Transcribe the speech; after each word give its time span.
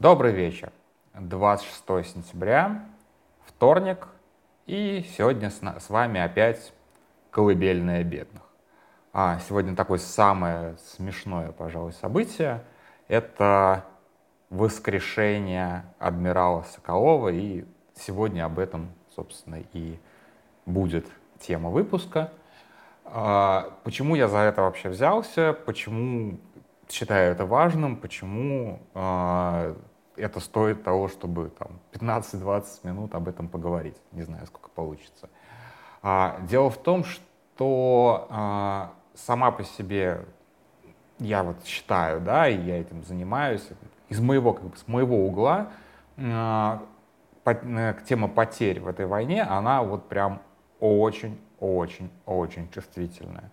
Добрый 0.00 0.30
вечер. 0.30 0.70
26 1.14 2.06
сентября, 2.06 2.84
вторник, 3.44 4.06
и 4.64 5.04
сегодня 5.16 5.50
с, 5.50 5.90
вами 5.90 6.20
опять 6.20 6.72
колыбельная 7.32 8.04
бедных. 8.04 8.44
А 9.12 9.40
сегодня 9.48 9.74
такое 9.74 9.98
самое 9.98 10.76
смешное, 10.94 11.50
пожалуй, 11.50 11.92
событие— 11.94 12.62
это 13.08 13.86
воскрешение 14.50 15.84
адмирала 15.98 16.62
Соколова, 16.62 17.30
и 17.30 17.64
сегодня 17.96 18.44
об 18.44 18.60
этом, 18.60 18.92
собственно, 19.16 19.64
и 19.72 19.98
будет 20.64 21.08
тема 21.40 21.70
выпуска. 21.70 22.30
А, 23.04 23.72
почему 23.82 24.14
я 24.14 24.28
за 24.28 24.38
это 24.38 24.62
вообще 24.62 24.90
взялся, 24.90 25.54
почему 25.66 26.38
считаю 26.88 27.32
это 27.32 27.44
важным, 27.44 27.96
почему 27.96 28.80
э, 28.94 29.74
это 30.18 30.40
стоит 30.40 30.82
того, 30.82 31.08
чтобы 31.08 31.50
там 31.50 31.80
15-20 31.92 32.64
минут 32.84 33.14
об 33.14 33.28
этом 33.28 33.48
поговорить. 33.48 33.96
Не 34.12 34.22
знаю, 34.22 34.46
сколько 34.46 34.68
получится. 34.70 35.28
А, 36.02 36.40
дело 36.48 36.70
в 36.70 36.78
том, 36.78 37.04
что 37.04 38.26
а, 38.30 38.92
сама 39.14 39.50
по 39.50 39.64
себе 39.64 40.24
я 41.18 41.42
вот 41.42 41.64
считаю, 41.64 42.20
да, 42.20 42.48
и 42.48 42.56
я 42.56 42.80
этим 42.80 43.02
занимаюсь, 43.02 43.66
из 44.08 44.20
моего, 44.20 44.52
как 44.52 44.64
бы, 44.64 44.76
с 44.76 44.86
моего 44.86 45.26
угла 45.26 45.70
а, 46.16 46.82
по, 47.44 47.50
э, 47.50 47.94
тема 48.08 48.28
потерь 48.28 48.80
в 48.80 48.88
этой 48.88 49.06
войне, 49.06 49.42
она 49.42 49.82
вот 49.82 50.08
прям 50.08 50.40
очень-очень-очень 50.80 52.70
чувствительная. 52.70 53.50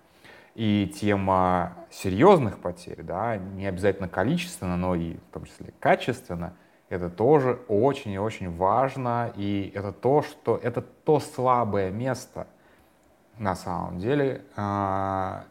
И 0.56 0.92
тема 1.00 1.74
серьезных 1.92 2.60
потерь, 2.60 3.04
да, 3.04 3.36
не 3.36 3.68
обязательно 3.68 4.08
количественно, 4.08 4.78
но 4.78 4.96
и 4.96 5.18
в 5.18 5.34
том 5.34 5.44
числе 5.44 5.74
качественно, 5.82 6.56
это 6.88 7.10
тоже 7.10 7.60
очень 7.68 8.12
и 8.12 8.18
очень 8.18 8.56
важно. 8.56 9.34
И 9.36 9.72
это 9.76 9.92
то, 9.92 10.22
что 10.22 10.56
это 10.56 10.82
то 10.82 11.20
слабое 11.20 11.92
место 11.92 12.48
на 13.38 13.56
самом 13.56 14.00
деле 14.00 14.46
э, 14.56 15.42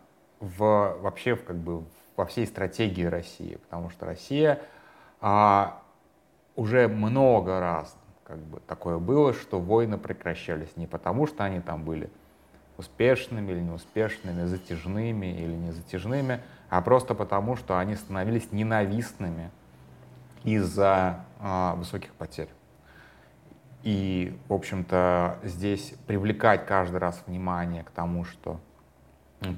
в, 0.40 0.96
вообще 1.00 1.34
в, 1.34 1.44
как 1.44 1.56
бы, 1.56 1.84
во 2.16 2.24
всей 2.24 2.46
стратегии 2.46 3.04
России. 3.04 3.56
Потому 3.56 3.90
что 3.90 4.06
Россия 4.06 4.60
э, 5.20 5.64
уже 6.56 6.88
много 6.88 7.60
раз 7.60 7.94
как 8.24 8.38
бы, 8.38 8.60
такое 8.60 8.98
было, 8.98 9.34
что 9.34 9.60
войны 9.60 9.98
прекращались 9.98 10.76
не 10.76 10.86
потому, 10.86 11.26
что 11.26 11.44
они 11.44 11.60
там 11.60 11.84
были 11.84 12.10
успешными 12.76 13.52
или 13.52 13.60
неуспешными, 13.60 14.44
затяжными 14.44 15.26
или 15.26 15.54
не 15.54 15.72
затяжными, 15.72 16.40
а 16.68 16.80
просто 16.80 17.14
потому, 17.14 17.56
что 17.56 17.78
они 17.78 17.94
становились 17.94 18.50
ненавистными 18.52 19.50
из-за 20.42 21.24
э, 21.40 21.74
высоких 21.76 22.12
потерь. 22.14 22.48
И, 23.82 24.36
в 24.48 24.54
общем-то, 24.54 25.38
здесь 25.42 25.94
привлекать 26.06 26.66
каждый 26.66 26.96
раз 26.96 27.22
внимание 27.26 27.84
к 27.84 27.90
тому, 27.90 28.24
что 28.24 28.58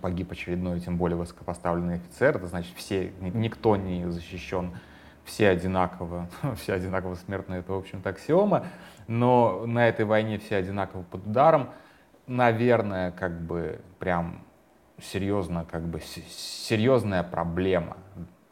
погиб 0.03 0.33
очередной, 0.33 0.81
тем 0.81 0.97
более 0.97 1.17
высокопоставленный 1.17 1.95
офицер, 1.95 2.37
это 2.37 2.47
значит, 2.49 2.75
все, 2.77 3.13
никто 3.21 3.77
не 3.77 4.11
защищен, 4.11 4.73
все 5.25 5.49
одинаково, 5.49 6.29
все 6.57 6.75
одинаково 6.75 7.15
смертные, 7.15 7.61
это, 7.61 7.73
в 7.73 7.79
общем-то, 7.79 8.11
аксиома, 8.11 8.67
но 9.07 9.65
на 9.65 9.89
этой 9.89 10.05
войне 10.05 10.39
все 10.39 10.57
одинаково 10.57 11.03
под 11.03 11.27
ударом, 11.27 11.71
наверное, 12.27 13.13
как 13.13 13.41
бы 13.41 13.81
прям 13.99 14.45
серьезно, 15.01 15.65
как 15.71 15.83
бы 15.83 16.01
серьезная 16.01 17.23
проблема. 17.23 17.97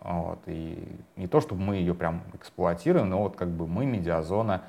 Вот. 0.01 0.41
И 0.47 0.99
не 1.17 1.27
то, 1.27 1.41
чтобы 1.41 1.63
мы 1.63 1.77
ее 1.77 1.95
прям 1.95 2.23
эксплуатируем, 2.35 3.09
но 3.09 3.23
вот 3.23 3.37
как 3.37 3.49
бы 3.49 3.67
мы, 3.67 3.87
медиазона, 3.87 4.63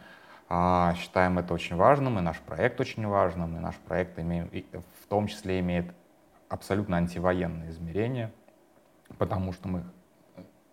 а, 0.48 0.94
считаем 0.95 1.39
это 1.39 1.53
очень 1.53 1.76
важным, 1.76 2.20
и 2.20 2.22
наш 2.22 2.39
проект 2.39 2.80
очень 2.80 3.06
важным, 3.08 3.58
и 3.58 3.59
наш 3.59 3.76
проект 3.76 4.17
имеет, 4.20 4.50
в 5.02 5.08
том 5.08 5.27
числе 5.27 5.60
имеет 5.60 5.92
абсолютно 6.49 6.98
антивоенное 6.98 7.70
измерение, 7.70 8.32
потому 9.17 9.52
что 9.52 9.67
мы 9.67 9.83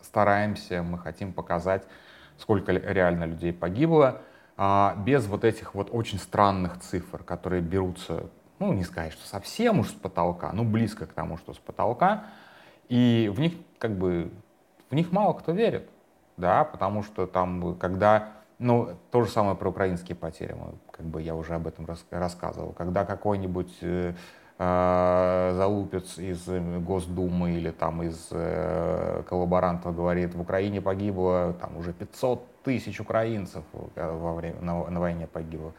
стараемся, 0.00 0.82
мы 0.82 0.98
хотим 0.98 1.32
показать, 1.32 1.84
сколько 2.36 2.72
реально 2.72 3.24
людей 3.24 3.52
погибло, 3.52 4.20
а, 4.56 4.94
без 4.96 5.26
вот 5.26 5.44
этих 5.44 5.74
вот 5.74 5.88
очень 5.92 6.18
странных 6.18 6.78
цифр, 6.80 7.22
которые 7.24 7.62
берутся, 7.62 8.26
ну, 8.58 8.72
не 8.72 8.84
сказать, 8.84 9.12
что 9.12 9.26
совсем 9.26 9.80
уж 9.80 9.88
с 9.88 9.92
потолка, 9.92 10.52
ну, 10.52 10.64
близко 10.64 11.06
к 11.06 11.12
тому, 11.12 11.36
что 11.36 11.54
с 11.54 11.58
потолка, 11.58 12.24
и 12.88 13.30
в 13.34 13.40
них 13.40 13.54
как 13.78 13.96
бы, 13.96 14.30
в 14.90 14.94
них 14.94 15.10
мало 15.10 15.32
кто 15.32 15.52
верит, 15.52 15.88
да, 16.36 16.64
потому 16.64 17.02
что 17.02 17.26
там, 17.26 17.76
когда, 17.76 18.28
ну, 18.58 18.90
то 19.10 19.22
же 19.22 19.30
самое 19.30 19.56
про 19.56 19.70
украинские 19.70 20.16
потери, 20.16 20.52
мы, 20.52 20.74
как 20.90 21.06
бы 21.06 21.22
я 21.22 21.34
уже 21.34 21.54
об 21.54 21.66
этом 21.66 21.86
рас, 21.86 22.04
рассказывал, 22.10 22.72
когда 22.72 23.04
какой-нибудь 23.04 23.72
э, 23.80 24.14
э, 24.58 25.52
залупец 25.54 26.18
из 26.18 26.46
Госдумы 26.84 27.52
или 27.52 27.70
там 27.70 28.02
из 28.02 28.28
э, 28.30 29.22
коллаборантов 29.28 29.96
говорит, 29.96 30.34
в 30.34 30.40
Украине 30.40 30.80
погибло 30.80 31.54
там 31.58 31.78
уже 31.78 31.92
500 31.92 32.51
тысяч 32.64 33.00
украинцев 33.00 33.64
во 33.72 34.34
время, 34.34 34.60
на, 34.60 34.90
на 34.90 35.00
войне 35.00 35.26
погибло. 35.26 35.72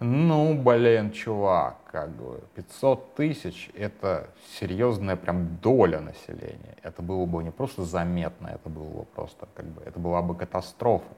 Ну, 0.00 0.60
блин, 0.60 1.12
чувак, 1.12 1.76
как 1.86 2.10
бы 2.10 2.42
500 2.54 3.14
тысяч— 3.14 3.70
это 3.74 4.30
серьезная 4.58 5.14
прям 5.14 5.58
доля 5.58 6.00
населения. 6.00 6.76
Это 6.82 7.02
было 7.02 7.24
бы 7.24 7.44
не 7.44 7.52
просто 7.52 7.84
заметно, 7.84 8.48
это 8.48 8.68
было 8.68 8.88
бы 8.88 9.04
просто 9.04 9.46
как 9.54 9.66
бы, 9.66 9.82
это 9.82 10.00
была 10.00 10.20
бы 10.22 10.34
катастрофа. 10.34 11.14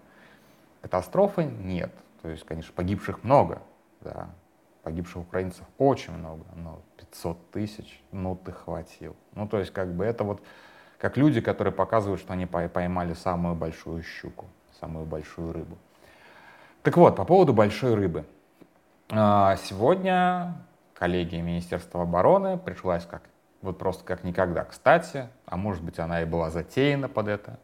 Катастрофы 0.82 1.44
нет. 1.44 1.92
То 2.20 2.28
есть, 2.28 2.44
конечно, 2.44 2.74
погибших 2.74 3.24
много, 3.24 3.62
да, 4.02 4.28
погибших 4.82 5.22
украинцев 5.22 5.64
очень 5.78 6.12
много, 6.12 6.44
но 6.54 6.82
500 6.98 7.50
тысяч, 7.50 8.02
ну 8.12 8.36
ты 8.36 8.52
хватил. 8.52 9.16
Ну 9.34 9.48
то 9.48 9.58
есть 9.58 9.72
как 9.72 9.92
бы 9.94 10.04
это 10.04 10.24
вот 10.24 10.42
как 10.98 11.16
люди, 11.16 11.40
которые 11.40 11.72
показывают, 11.72 12.20
что 12.20 12.34
они 12.34 12.46
поймали 12.46 13.14
самую 13.14 13.54
большую 13.54 14.02
щуку, 14.02 14.46
самую 14.80 15.06
большую 15.06 15.52
рыбу. 15.52 15.76
Так 16.82 16.96
вот, 16.96 17.16
по 17.16 17.24
поводу 17.24 17.52
большой 17.52 17.94
рыбы. 17.94 18.24
А, 19.10 19.56
сегодня 19.56 20.54
коллегия 20.94 21.42
Министерства 21.42 22.02
обороны 22.02 22.58
пришлась 22.58 23.04
как 23.04 23.22
вот 23.62 23.78
просто 23.78 24.04
как 24.04 24.24
никогда 24.24 24.64
кстати, 24.64 25.28
а 25.46 25.56
может 25.56 25.82
быть 25.82 25.98
она 25.98 26.22
и 26.22 26.24
была 26.24 26.50
затеяна 26.50 27.08
под 27.08 27.28
это. 27.28 27.58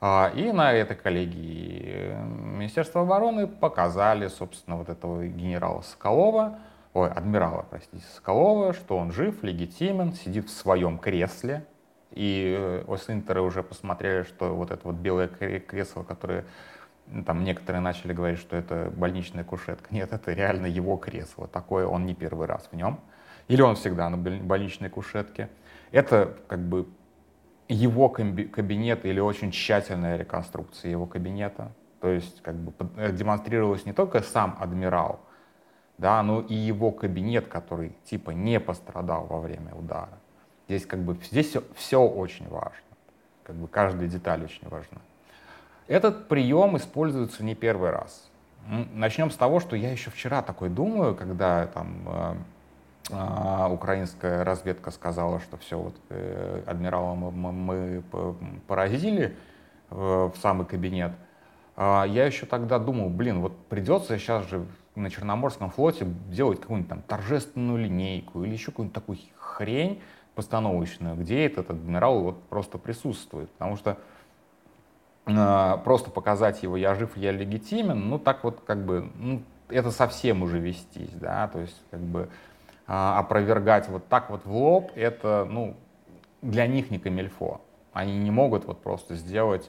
А, 0.00 0.30
и 0.34 0.52
на 0.52 0.72
этой 0.72 0.96
коллегии 0.96 1.82
э, 1.86 2.22
Министерства 2.24 3.02
обороны 3.02 3.46
показали, 3.48 4.28
собственно, 4.28 4.76
вот 4.76 4.88
этого 4.88 5.26
генерала 5.26 5.80
Соколова, 5.82 6.58
ой, 6.94 7.10
адмирала, 7.10 7.66
простите, 7.68 8.04
Соколова, 8.14 8.72
что 8.72 8.96
он 8.96 9.10
жив, 9.10 9.42
легитимен, 9.42 10.12
сидит 10.12 10.48
в 10.48 10.52
своем 10.52 10.98
кресле. 10.98 11.64
И 12.12 12.54
э, 12.58 12.84
Осинтеры 12.88 13.42
уже 13.42 13.62
посмотрели, 13.62 14.22
что 14.22 14.54
вот 14.54 14.70
это 14.70 14.80
вот 14.84 14.96
белое 14.96 15.28
кресло, 15.28 16.02
которое 16.02 16.44
там 17.26 17.44
некоторые 17.44 17.80
начали 17.80 18.12
говорить, 18.12 18.38
что 18.38 18.56
это 18.56 18.92
больничная 18.94 19.44
кушетка. 19.44 19.92
Нет, 19.94 20.12
это 20.12 20.32
реально 20.32 20.66
его 20.66 20.96
кресло. 20.96 21.48
Такое 21.48 21.86
он 21.86 22.06
не 22.06 22.14
первый 22.14 22.46
раз 22.46 22.68
в 22.70 22.76
нем. 22.76 23.00
Или 23.48 23.62
он 23.62 23.76
всегда 23.76 24.10
на 24.10 24.16
больничной 24.16 24.90
кушетке. 24.90 25.48
Это 25.90 26.36
как 26.48 26.60
бы 26.60 26.86
его 27.68 28.08
кабинет 28.08 29.04
или 29.04 29.20
очень 29.20 29.50
тщательная 29.50 30.16
реконструкция 30.16 30.90
его 30.90 31.06
кабинета. 31.06 31.72
То 32.00 32.08
есть 32.08 32.42
как 32.42 32.54
бы 32.54 32.72
э, 32.96 33.12
демонстрировалось 33.12 33.84
не 33.84 33.92
только 33.92 34.20
сам 34.20 34.56
адмирал, 34.60 35.20
да, 35.98 36.22
но 36.22 36.40
и 36.40 36.54
его 36.54 36.92
кабинет, 36.92 37.48
который 37.48 37.96
типа 38.04 38.30
не 38.30 38.60
пострадал 38.60 39.26
во 39.26 39.40
время 39.40 39.74
удара. 39.74 40.18
Здесь 40.68 40.84
как 40.84 41.00
бы 41.00 41.16
здесь 41.22 41.48
все, 41.48 41.62
все 41.74 42.02
очень 42.02 42.46
важно. 42.48 42.76
Как 43.42 43.56
бы 43.56 43.66
каждая 43.68 44.06
деталь 44.06 44.44
очень 44.44 44.68
важна. 44.68 44.98
Этот 45.86 46.28
прием 46.28 46.76
используется 46.76 47.42
не 47.42 47.54
первый 47.54 47.90
раз. 47.90 48.28
Начнем 48.92 49.30
с 49.30 49.36
того, 49.36 49.60
что 49.60 49.76
я 49.76 49.90
еще 49.90 50.10
вчера 50.10 50.42
такой 50.42 50.68
думаю, 50.68 51.14
когда 51.14 51.66
там 51.68 52.02
э, 52.06 52.34
а, 53.10 53.70
украинская 53.72 54.44
разведка 54.44 54.90
сказала, 54.90 55.40
что 55.40 55.56
все, 55.56 55.78
вот 55.78 55.96
э, 56.10 56.62
адмирала 56.66 57.14
мы, 57.14 57.30
мы, 57.30 57.62
мы 57.62 58.02
поразили 58.66 59.34
э, 59.90 59.94
в 59.94 60.34
самый 60.42 60.66
кабинет. 60.66 61.12
А 61.76 62.04
я 62.04 62.26
еще 62.26 62.44
тогда 62.44 62.78
думал, 62.78 63.08
блин, 63.08 63.40
вот 63.40 63.56
придется 63.68 64.18
сейчас 64.18 64.46
же 64.50 64.66
на 64.94 65.08
Черноморском 65.08 65.70
флоте 65.70 66.04
делать 66.28 66.60
какую-нибудь 66.60 66.90
там 66.90 67.02
торжественную 67.02 67.78
линейку 67.78 68.44
или 68.44 68.52
еще 68.52 68.66
какую-нибудь 68.66 68.94
такую 68.94 69.18
хрень 69.38 70.02
постановочную, 70.38 71.16
где 71.16 71.46
этот 71.46 71.68
адмирал 71.70 72.20
вот 72.20 72.40
просто 72.44 72.78
присутствует. 72.78 73.50
Потому 73.50 73.74
что 73.76 73.98
э, 75.26 75.78
просто 75.82 76.12
показать 76.12 76.62
его 76.62 76.76
«я 76.76 76.94
жив, 76.94 77.16
я 77.16 77.32
легитимен», 77.32 78.08
ну 78.08 78.20
так 78.20 78.44
вот 78.44 78.60
как 78.64 78.84
бы, 78.84 79.10
ну, 79.16 79.42
это 79.68 79.90
совсем 79.90 80.44
уже 80.44 80.60
вестись, 80.60 81.10
да, 81.10 81.48
то 81.48 81.58
есть 81.58 81.82
как 81.90 81.98
бы 81.98 82.28
а, 82.86 83.18
опровергать 83.18 83.88
вот 83.88 84.06
так 84.06 84.30
вот 84.30 84.46
в 84.46 84.54
лоб, 84.54 84.92
это, 84.94 85.44
ну, 85.50 85.74
для 86.40 86.68
них 86.68 86.92
не 86.92 87.00
камельфо. 87.00 87.60
Они 87.92 88.16
не 88.16 88.30
могут 88.30 88.64
вот 88.64 88.80
просто 88.80 89.16
сделать, 89.16 89.68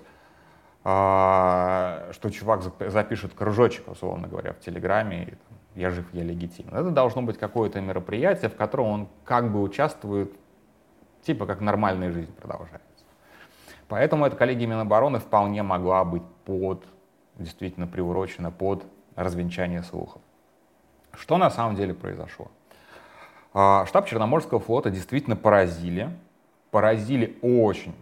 а, 0.83 2.09
что 2.11 2.29
чувак 2.29 2.61
запишет 2.91 3.33
кружочек, 3.33 3.87
условно 3.87 4.27
говоря, 4.27 4.53
в 4.53 4.59
Телеграме, 4.59 5.23
и, 5.23 5.31
там, 5.31 5.57
я 5.73 5.89
жив, 5.89 6.05
я 6.13 6.23
легитимен. 6.23 6.75
Это 6.75 6.91
должно 6.91 7.23
быть 7.23 7.39
какое-то 7.39 7.81
мероприятие, 7.81 8.51
в 8.51 8.55
котором 8.55 8.85
он 8.85 9.07
как 9.25 9.51
бы 9.51 9.63
участвует, 9.63 10.31
типа 11.23 11.45
как 11.45 11.61
нормальная 11.61 12.11
жизнь 12.11 12.33
продолжается. 12.33 12.87
Поэтому 13.87 14.25
эта 14.25 14.35
коллегия 14.35 14.67
Минобороны 14.67 15.19
вполне 15.19 15.63
могла 15.63 16.05
быть 16.05 16.23
под, 16.45 16.85
действительно 17.37 17.87
приурочена 17.87 18.51
под 18.51 18.85
развенчание 19.15 19.83
слухов. 19.83 20.21
Что 21.13 21.37
на 21.37 21.49
самом 21.49 21.75
деле 21.75 21.93
произошло? 21.93 22.49
А, 23.53 23.85
штаб 23.87 24.07
Черноморского 24.07 24.59
флота 24.59 24.89
действительно 24.91 25.35
поразили. 25.35 26.09
Поразили 26.69 27.37
очень, 27.41 27.95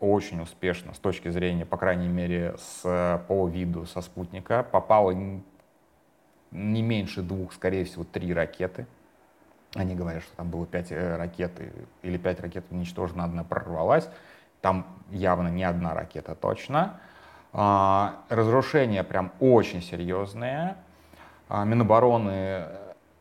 очень 0.00 0.40
успешно 0.42 0.92
с 0.92 0.98
точки 0.98 1.28
зрения, 1.28 1.64
по 1.64 1.76
крайней 1.76 2.08
мере, 2.08 2.56
с, 2.58 3.22
по 3.28 3.46
виду 3.46 3.86
со 3.86 4.00
спутника. 4.00 4.66
Попало 4.68 5.12
не 6.50 6.82
меньше 6.82 7.22
двух, 7.22 7.52
скорее 7.52 7.84
всего, 7.84 8.02
три 8.04 8.34
ракеты. 8.34 8.86
Они 9.74 9.94
говорят, 9.94 10.22
что 10.22 10.36
там 10.36 10.50
было 10.50 10.66
пять 10.66 10.90
э, 10.90 11.16
ракет, 11.16 11.52
или 12.02 12.16
пять 12.16 12.40
ракет 12.40 12.64
уничтожено, 12.70 13.24
одна 13.24 13.44
прорвалась. 13.44 14.08
Там 14.60 14.86
явно 15.10 15.48
не 15.48 15.64
одна 15.64 15.94
ракета 15.94 16.34
точно. 16.34 17.00
А, 17.52 18.22
разрушения 18.28 19.04
прям 19.04 19.32
очень 19.40 19.82
серьезные. 19.82 20.76
А, 21.48 21.64
Минобороны 21.64 22.64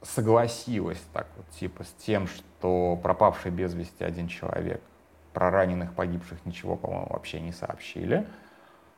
согласилась 0.01 1.01
так 1.13 1.27
вот, 1.35 1.49
типа, 1.51 1.83
с 1.83 1.91
тем, 1.93 2.27
что 2.27 2.99
пропавший 3.01 3.51
без 3.51 3.73
вести 3.73 4.03
один 4.03 4.27
человек, 4.27 4.81
про 5.33 5.51
раненых, 5.51 5.93
погибших 5.93 6.45
ничего, 6.45 6.75
по-моему, 6.75 7.07
вообще 7.09 7.39
не 7.39 7.51
сообщили. 7.51 8.25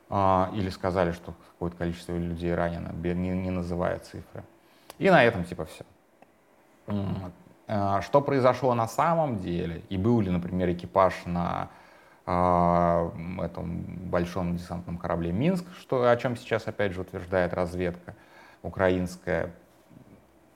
А, 0.08 0.50
или 0.54 0.70
сказали, 0.70 1.12
что 1.12 1.34
какое-то 1.52 1.76
количество 1.76 2.16
людей 2.16 2.54
ранено, 2.54 2.92
не, 2.92 3.30
не 3.30 3.50
называя 3.50 3.98
цифры. 3.98 4.42
И 4.98 5.08
на 5.10 5.22
этом 5.22 5.44
типа 5.44 5.66
все. 5.66 5.84
А, 7.72 8.02
что 8.02 8.20
произошло 8.20 8.74
на 8.74 8.88
самом 8.88 9.38
деле, 9.38 9.82
и 9.90 9.96
был 9.96 10.20
ли, 10.20 10.28
например, 10.28 10.72
экипаж 10.72 11.14
на 11.24 11.70
а, 12.26 13.12
этом 13.40 13.84
большом 14.10 14.56
десантном 14.56 14.98
корабле 14.98 15.30
«Минск», 15.30 15.64
что, 15.78 16.10
о 16.10 16.16
чем 16.16 16.36
сейчас 16.36 16.66
опять 16.66 16.92
же 16.92 17.02
утверждает 17.02 17.54
разведка 17.54 18.16
украинская, 18.64 19.52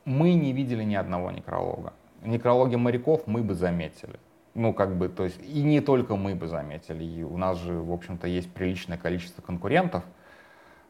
мы 0.04 0.34
не 0.34 0.52
видели 0.52 0.82
ни 0.82 0.96
одного 0.96 1.30
некролога. 1.30 1.92
Некрологи 2.20 2.74
моряков 2.74 3.28
мы 3.28 3.44
бы 3.44 3.54
заметили. 3.54 4.18
Ну, 4.54 4.72
как 4.72 4.96
бы, 4.96 5.08
то 5.08 5.22
есть, 5.22 5.40
и 5.40 5.62
не 5.62 5.80
только 5.80 6.16
мы 6.16 6.34
бы 6.34 6.48
заметили. 6.48 7.04
И 7.04 7.22
у 7.22 7.36
нас 7.36 7.58
же, 7.58 7.74
в 7.74 7.92
общем-то, 7.92 8.26
есть 8.26 8.52
приличное 8.52 8.98
количество 8.98 9.40
конкурентов, 9.40 10.02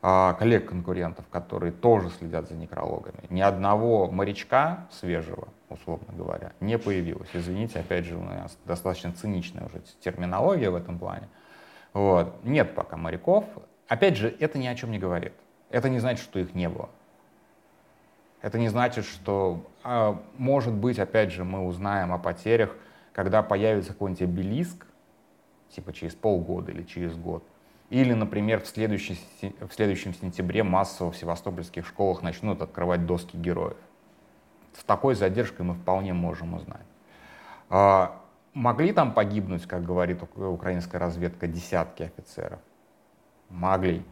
коллег-конкурентов, 0.04 1.24
которые 1.30 1.72
тоже 1.72 2.10
следят 2.10 2.46
за 2.46 2.54
некрологами. 2.54 3.24
Ни 3.30 3.40
одного 3.40 4.10
морячка 4.10 4.86
свежего, 4.90 5.48
условно 5.70 6.12
говоря, 6.12 6.52
не 6.60 6.76
появилось. 6.76 7.30
Извините, 7.32 7.80
опять 7.80 8.04
же, 8.04 8.16
у 8.16 8.22
нас 8.22 8.58
достаточно 8.66 9.12
циничная 9.12 9.64
уже 9.64 9.80
терминология 10.00 10.68
в 10.68 10.74
этом 10.74 10.98
плане. 10.98 11.28
Вот. 11.94 12.44
Нет 12.44 12.74
пока 12.74 12.98
моряков. 12.98 13.46
Опять 13.88 14.16
же, 14.18 14.34
это 14.40 14.58
ни 14.58 14.66
о 14.66 14.74
чем 14.74 14.90
не 14.90 14.98
говорит. 14.98 15.32
Это 15.70 15.88
не 15.88 16.00
значит, 16.00 16.22
что 16.22 16.38
их 16.38 16.54
не 16.54 16.68
было. 16.68 16.90
Это 18.42 18.58
не 18.58 18.68
значит, 18.68 19.06
что, 19.06 19.64
а, 19.82 20.20
может 20.36 20.74
быть, 20.74 20.98
опять 20.98 21.32
же, 21.32 21.44
мы 21.44 21.66
узнаем 21.66 22.12
о 22.12 22.18
потерях, 22.18 22.76
когда 23.14 23.42
появится 23.42 23.94
какой-нибудь 23.94 24.20
обелиск, 24.20 24.86
типа 25.70 25.94
через 25.94 26.14
полгода 26.14 26.72
или 26.72 26.82
через 26.82 27.16
год. 27.16 27.42
Или, 27.90 28.12
например, 28.12 28.60
в, 28.60 28.64
в 28.64 28.70
следующем 28.70 30.14
сентябре 30.14 30.62
массово 30.62 31.12
в 31.12 31.16
севастопольских 31.16 31.86
школах 31.86 32.22
начнут 32.22 32.62
открывать 32.62 33.06
доски 33.06 33.36
героев. 33.36 33.76
С 34.76 34.82
такой 34.84 35.14
задержкой 35.14 35.66
мы 35.66 35.74
вполне 35.74 36.12
можем 36.12 36.54
узнать. 36.54 36.86
А, 37.70 38.20
могли 38.52 38.92
там 38.92 39.12
погибнуть, 39.12 39.66
как 39.66 39.84
говорит 39.84 40.22
украинская 40.34 41.00
разведка, 41.00 41.46
десятки 41.46 42.04
офицеров? 42.04 42.60
Могли. 43.50 44.02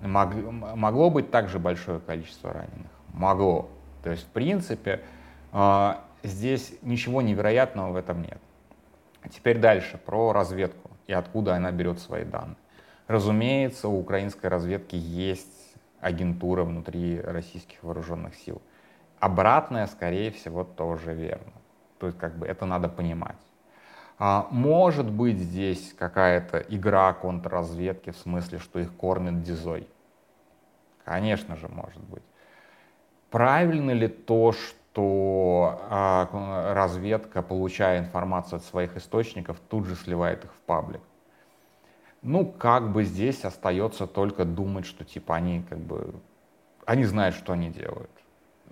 Мог, 0.00 0.34
могло 0.34 1.10
быть 1.10 1.30
также 1.30 1.58
большое 1.58 2.00
количество 2.00 2.52
раненых 2.52 2.96
могло. 3.16 3.68
То 4.02 4.10
есть, 4.10 4.24
в 4.24 4.28
принципе, 4.28 5.00
а, 5.52 6.04
здесь 6.22 6.74
ничего 6.82 7.22
невероятного 7.22 7.92
в 7.92 7.96
этом 7.96 8.22
нет. 8.22 8.38
Теперь 9.30 9.58
дальше, 9.58 9.98
про 9.98 10.32
разведку 10.32 10.90
и 11.08 11.12
откуда 11.12 11.56
она 11.56 11.72
берет 11.72 11.98
свои 11.98 12.24
данные. 12.24 12.56
Разумеется, 13.06 13.88
у 13.88 14.00
украинской 14.00 14.46
разведки 14.46 14.96
есть 14.96 15.74
агентура 16.00 16.64
внутри 16.64 17.20
российских 17.20 17.82
вооруженных 17.82 18.34
сил. 18.34 18.60
Обратное, 19.20 19.86
скорее 19.86 20.30
всего, 20.30 20.64
тоже 20.64 21.14
верно. 21.14 21.52
То 21.98 22.06
есть, 22.06 22.18
как 22.18 22.36
бы, 22.36 22.46
это 22.46 22.66
надо 22.66 22.88
понимать. 22.88 23.36
А, 24.18 24.48
может 24.50 25.10
быть 25.10 25.38
здесь 25.38 25.94
какая-то 25.96 26.58
игра 26.58 27.12
контрразведки 27.12 28.10
в 28.10 28.16
смысле, 28.16 28.58
что 28.58 28.80
их 28.80 28.94
кормят 28.96 29.42
дизой. 29.42 29.88
Конечно 31.04 31.56
же, 31.56 31.68
может 31.68 32.02
быть. 32.02 32.22
Правильно 33.30 33.90
ли 33.90 34.08
то, 34.08 34.52
что 34.52 35.80
а, 35.90 36.72
разведка, 36.74 37.42
получая 37.42 37.98
информацию 38.00 38.56
от 38.56 38.64
своих 38.64 38.96
источников, 38.96 39.60
тут 39.68 39.86
же 39.86 39.94
сливает 39.94 40.44
их 40.44 40.52
в 40.52 40.60
паблик? 40.62 41.02
Ну, 42.26 42.44
как 42.44 42.90
бы 42.90 43.04
здесь 43.04 43.44
остается 43.44 44.08
только 44.08 44.44
думать, 44.44 44.84
что 44.84 45.04
типа 45.04 45.36
они 45.36 45.62
как 45.62 45.78
бы, 45.78 46.12
они 46.84 47.04
знают, 47.04 47.36
что 47.36 47.52
они 47.52 47.70
делают. 47.70 48.10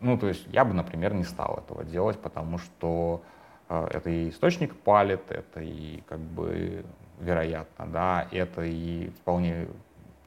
Ну, 0.01 0.19
то 0.19 0.27
есть 0.27 0.45
я 0.49 0.65
бы, 0.65 0.75
например, 0.75 1.15
не 1.15 1.23
стал 1.23 1.59
этого 1.65 1.85
делать, 1.85 2.19
потому 2.19 2.59
что 2.59 3.23
э, 3.69 3.87
это 3.93 4.11
и 4.11 4.31
источник 4.31 4.75
палит, 4.75 5.31
это 5.31 5.61
и 5.61 6.03
как 6.09 6.19
бы 6.19 6.85
вероятно, 7.21 7.87
да, 7.87 8.27
это 8.33 8.63
и 8.63 9.11
вполне 9.21 9.69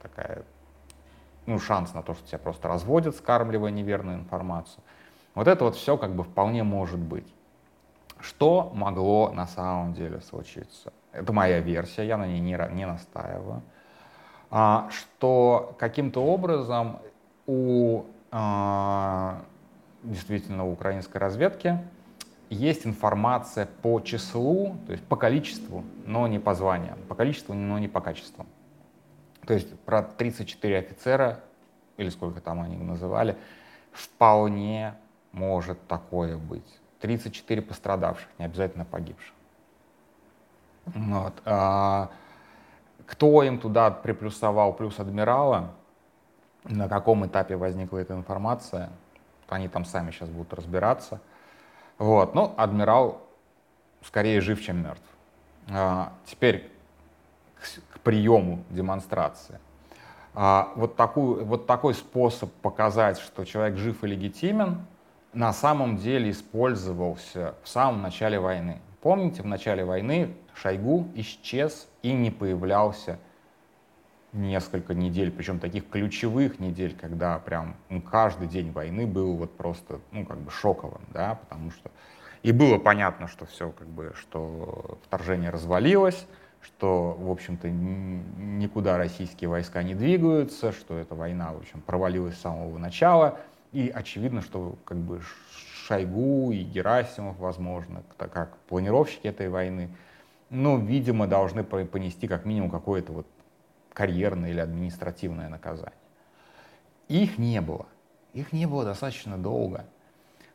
такая 0.00 0.42
ну, 1.44 1.58
шанс 1.58 1.92
на 1.92 2.02
то, 2.02 2.14
что 2.14 2.26
тебя 2.26 2.38
просто 2.38 2.66
разводят, 2.68 3.14
скармливая 3.14 3.70
неверную 3.70 4.20
информацию. 4.20 4.82
Вот 5.34 5.48
это 5.48 5.64
вот 5.64 5.76
все 5.76 5.98
как 5.98 6.14
бы 6.14 6.24
вполне 6.24 6.62
может 6.62 6.98
быть. 6.98 7.30
Что 8.20 8.72
могло 8.74 9.30
на 9.32 9.46
самом 9.46 9.92
деле 9.92 10.22
случиться? 10.22 10.94
Это 11.18 11.32
моя 11.32 11.60
версия, 11.60 12.06
я 12.06 12.16
на 12.16 12.26
ней 12.26 12.40
не, 12.40 12.58
не 12.72 12.86
настаиваю. 12.86 13.62
А, 14.50 14.88
что 14.90 15.74
каким-то 15.78 16.24
образом 16.24 17.00
у 17.46 18.04
а, 18.30 19.42
действительно 20.02 20.64
у 20.64 20.72
украинской 20.72 21.18
разведки 21.18 21.78
есть 22.50 22.86
информация 22.86 23.66
по 23.82 24.00
числу, 24.00 24.76
то 24.86 24.92
есть 24.92 25.04
по 25.04 25.16
количеству, 25.16 25.84
но 26.06 26.26
не 26.26 26.38
по 26.38 26.54
званиям, 26.54 26.98
по 27.08 27.14
количеству, 27.14 27.54
но 27.54 27.78
не 27.78 27.88
по 27.88 28.00
качеству. 28.00 28.46
То 29.46 29.54
есть 29.54 29.78
про 29.80 30.02
34 30.02 30.78
офицера, 30.78 31.40
или 31.96 32.08
сколько 32.08 32.40
там 32.40 32.60
они 32.60 32.76
называли, 32.76 33.36
вполне 33.92 34.94
может 35.32 35.86
такое 35.86 36.36
быть. 36.36 36.80
34 37.00 37.62
пострадавших, 37.62 38.28
не 38.38 38.44
обязательно 38.44 38.84
погибших. 38.84 39.34
Вот. 40.94 41.34
А, 41.44 42.10
кто 43.06 43.42
им 43.42 43.58
туда 43.58 43.90
приплюсовал 43.90 44.72
плюс 44.72 44.98
адмирала, 44.98 45.70
на 46.64 46.88
каком 46.88 47.26
этапе 47.26 47.56
возникла 47.56 47.98
эта 47.98 48.14
информация, 48.14 48.90
они 49.48 49.68
там 49.68 49.84
сами 49.84 50.10
сейчас 50.10 50.28
будут 50.28 50.52
разбираться. 50.52 51.20
Вот. 51.98 52.34
Но 52.34 52.54
адмирал 52.56 53.22
скорее 54.02 54.40
жив, 54.40 54.62
чем 54.62 54.82
мертв. 54.82 55.02
А, 55.70 56.12
теперь 56.26 56.70
к 57.92 58.00
приему 58.00 58.62
демонстрации. 58.70 59.58
А 60.34 60.72
вот, 60.76 60.96
такую, 60.96 61.44
вот 61.44 61.66
такой 61.66 61.94
способ 61.94 62.52
показать, 62.62 63.18
что 63.18 63.44
человек 63.44 63.76
жив 63.76 64.04
и 64.04 64.06
легитимен, 64.06 64.82
на 65.32 65.52
самом 65.52 65.96
деле 65.96 66.30
использовался 66.30 67.54
в 67.62 67.68
самом 67.68 68.02
начале 68.02 68.38
войны. 68.38 68.80
Помните, 69.00 69.42
в 69.42 69.46
начале 69.46 69.84
войны 69.84 70.34
Шойгу 70.60 71.08
исчез 71.14 71.88
и 72.02 72.12
не 72.12 72.30
появлялся 72.30 73.18
несколько 74.32 74.94
недель, 74.94 75.30
причем 75.30 75.58
таких 75.58 75.88
ключевых 75.88 76.60
недель, 76.60 76.94
когда 76.94 77.38
прям 77.38 77.76
ну, 77.88 78.02
каждый 78.02 78.48
день 78.48 78.72
войны 78.72 79.06
был 79.06 79.34
вот 79.34 79.56
просто, 79.56 80.00
ну, 80.12 80.26
как 80.26 80.38
бы 80.38 80.50
шоковым, 80.50 81.02
да, 81.12 81.36
потому 81.36 81.70
что 81.70 81.90
и 82.42 82.52
было 82.52 82.78
понятно, 82.78 83.26
что 83.26 83.46
все, 83.46 83.70
как 83.70 83.88
бы, 83.88 84.12
что 84.16 84.98
вторжение 85.04 85.50
развалилось, 85.50 86.26
что, 86.60 87.16
в 87.18 87.30
общем-то, 87.30 87.68
никуда 87.68 88.96
российские 88.96 89.48
войска 89.50 89.82
не 89.82 89.94
двигаются, 89.94 90.72
что 90.72 90.98
эта 90.98 91.14
война, 91.14 91.52
в 91.52 91.58
общем, 91.58 91.80
провалилась 91.80 92.36
с 92.36 92.40
самого 92.40 92.78
начала. 92.78 93.40
И 93.72 93.88
очевидно, 93.88 94.40
что 94.40 94.76
как 94.84 94.98
бы 94.98 95.20
Шойгу 95.86 96.52
и 96.52 96.62
Герасимов, 96.62 97.38
возможно, 97.38 98.02
как 98.16 98.56
планировщики 98.68 99.26
этой 99.26 99.48
войны, 99.48 99.90
ну, 100.50 100.78
видимо, 100.78 101.26
должны 101.26 101.64
понести 101.64 102.26
как 102.26 102.44
минимум 102.44 102.70
какое-то 102.70 103.12
вот 103.12 103.26
карьерное 103.92 104.50
или 104.50 104.60
административное 104.60 105.48
наказание. 105.48 105.92
их 107.08 107.38
не 107.38 107.60
было. 107.60 107.86
Их 108.34 108.52
не 108.52 108.66
было 108.66 108.84
достаточно 108.84 109.36
долго. 109.36 109.84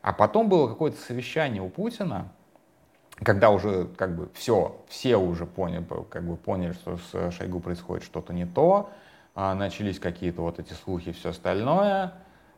А 0.00 0.12
потом 0.12 0.48
было 0.48 0.68
какое-то 0.68 1.00
совещание 1.00 1.62
у 1.62 1.68
Путина, 1.68 2.32
когда 3.16 3.50
уже 3.50 3.86
как 3.96 4.16
бы 4.16 4.28
все, 4.34 4.76
все 4.88 5.16
уже 5.16 5.46
поняли, 5.46 5.84
как 6.10 6.24
бы 6.24 6.36
поняли, 6.36 6.72
что 6.72 6.98
с 6.98 7.30
Шойгу 7.32 7.60
происходит 7.60 8.04
что-то 8.04 8.32
не 8.32 8.46
то, 8.46 8.90
а, 9.34 9.54
начались 9.54 9.98
какие-то 9.98 10.42
вот 10.42 10.58
эти 10.58 10.72
слухи 10.72 11.10
и 11.10 11.12
все 11.12 11.30
остальное. 11.30 12.14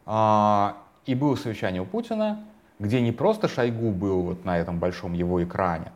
А, 0.07 0.77
и 1.05 1.15
было 1.15 1.37
совещание 1.37 1.83
у 1.83 1.87
Путина, 1.87 2.45
где 2.79 3.01
не 3.01 3.13
просто 3.13 3.49
Шойгу 3.49 3.91
был 3.91 4.23
вот 4.23 4.45
на 4.45 4.59
этом 4.59 4.79
большом 4.79 5.13
его 5.13 5.43
экране, 5.43 5.93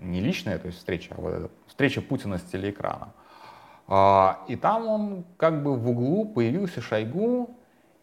не 0.00 0.20
личная, 0.20 0.58
то 0.58 0.66
есть 0.66 0.78
встреча, 0.78 1.14
а 1.16 1.20
вот 1.20 1.34
эта 1.34 1.50
встреча 1.66 2.00
Путина 2.00 2.38
с 2.38 2.42
телеэкрана. 2.42 3.12
А, 3.86 4.44
и 4.48 4.56
там 4.56 4.86
он 4.86 5.24
как 5.36 5.62
бы 5.62 5.76
в 5.76 5.88
углу 5.88 6.26
появился 6.26 6.80
Шойгу, 6.80 7.56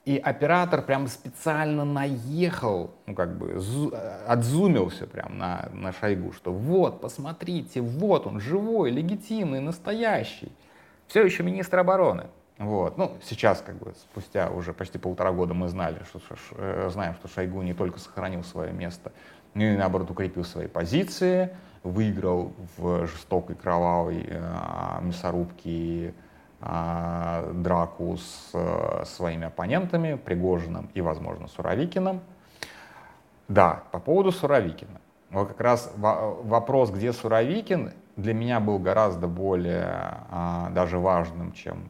и 0.06 0.18
оператор 0.18 0.82
прям 0.82 1.08
специально 1.08 1.84
наехал, 1.84 2.92
ну 3.08 3.14
как 3.14 3.38
бы 3.38 3.60
зу, 3.60 3.94
отзумился 4.26 5.06
прям 5.06 5.38
на, 5.38 5.70
на 5.74 5.92
Шойгу, 5.92 6.32
что 6.32 6.54
вот, 6.54 7.02
посмотрите, 7.02 7.82
вот 7.82 8.26
он, 8.26 8.40
живой, 8.40 8.92
легитимный, 8.92 9.60
настоящий, 9.60 10.52
все 11.08 11.24
еще 11.24 11.44
министр 11.44 11.80
обороны. 11.80 12.28
Вот. 12.58 12.98
Ну, 12.98 13.18
сейчас, 13.22 13.62
как 13.62 13.78
бы, 13.78 13.94
спустя 13.96 14.50
уже 14.50 14.74
почти 14.74 14.98
полтора 14.98 15.32
года 15.32 15.54
мы 15.54 15.68
знали, 15.68 16.02
что, 16.10 16.20
э, 16.58 16.90
знаем, 16.92 17.14
что 17.16 17.28
Шойгу 17.28 17.62
не 17.62 17.74
только 17.74 18.00
сохранил 18.00 18.44
свое 18.44 18.74
место, 18.74 19.12
но 19.54 19.64
и, 19.64 19.78
наоборот, 19.78 20.10
укрепил 20.10 20.44
свои 20.44 20.68
позиции, 20.68 21.56
выиграл 21.84 22.54
в 22.78 23.08
жестокой, 23.08 23.56
кровавой 23.56 24.26
э, 24.28 25.00
мясорубке 25.02 26.14
э, 26.62 27.52
драку 27.56 28.18
с 28.18 28.50
э, 28.54 29.04
своими 29.06 29.48
оппонентами, 29.48 30.16
Пригожиным 30.16 30.90
и, 30.94 31.02
возможно, 31.02 31.48
Суровикиным. 31.48 32.22
Да, 33.48 33.84
по 33.92 34.00
поводу 34.00 34.32
Суровикина. 34.32 35.00
Вот 35.30 35.50
как 35.50 35.60
раз 35.62 35.92
вопрос, 35.98 36.90
где 36.90 37.12
Суровикин, 37.12 37.92
для 38.16 38.34
меня 38.34 38.60
был 38.60 38.80
гораздо 38.80 39.28
более 39.28 39.86
а, 40.30 40.70
даже 40.72 40.98
важным, 41.00 41.52
чем 41.52 41.90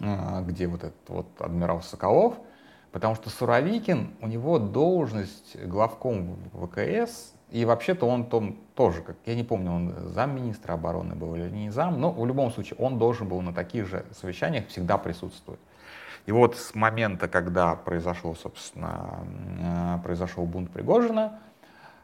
а, 0.00 0.40
где 0.42 0.68
вот 0.68 0.84
этот 0.84 1.08
вот 1.08 1.26
адмирал 1.38 1.82
Соколов, 1.82 2.34
потому 2.92 3.14
что 3.14 3.28
Суровикин, 3.28 4.14
у 4.20 4.26
него 4.26 4.58
должность 4.58 5.56
главком 5.64 6.36
ВКС, 6.52 7.34
и 7.50 7.64
вообще-то 7.64 8.06
он 8.06 8.26
там 8.26 8.56
тоже, 8.74 9.02
как 9.02 9.16
я 9.24 9.34
не 9.34 9.44
помню, 9.44 9.70
он 9.70 9.94
замминистра 10.08 10.74
обороны 10.74 11.14
был 11.14 11.34
или 11.36 11.48
не 11.48 11.70
зам, 11.70 12.00
но 12.00 12.10
в 12.10 12.26
любом 12.26 12.50
случае 12.50 12.76
он 12.78 12.98
должен 12.98 13.28
был 13.28 13.40
на 13.40 13.52
таких 13.52 13.86
же 13.86 14.04
совещаниях 14.20 14.66
всегда 14.68 14.98
присутствовать. 14.98 15.60
И 16.26 16.32
вот 16.32 16.56
с 16.56 16.74
момента, 16.74 17.28
когда 17.28 17.76
произошел, 17.76 18.34
собственно, 18.34 19.24
а, 19.62 19.98
произошел 19.98 20.44
бунт 20.44 20.72
Пригожина, 20.72 21.38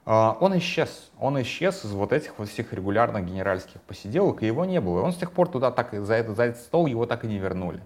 а, 0.05 0.37
он 0.41 0.57
исчез. 0.59 1.11
Он 1.19 1.41
исчез 1.43 1.85
из 1.85 1.91
вот 1.91 2.13
этих 2.13 2.39
вот 2.39 2.49
всех 2.49 2.73
регулярных 2.73 3.27
генеральских 3.27 3.81
посиделок, 3.83 4.45
и 4.45 4.47
его 4.47 4.65
не 4.65 4.81
было. 4.81 5.01
И 5.01 5.03
он 5.03 5.13
с 5.13 5.17
тех 5.17 5.33
пор 5.33 5.49
туда 5.49 5.73
так, 5.73 5.93
за, 5.93 6.15
этот, 6.15 6.37
за 6.37 6.45
этот 6.45 6.63
стол 6.63 6.87
его 6.87 7.05
так 7.05 7.25
и 7.25 7.27
не 7.27 7.39
вернули. 7.39 7.83